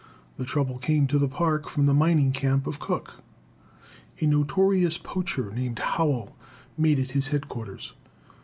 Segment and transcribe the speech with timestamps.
[0.37, 3.17] The trouble came to the Park from the mining camp of Cooke.
[4.19, 6.35] A notorious poacher named Howell
[6.75, 7.93] made it his headquarters.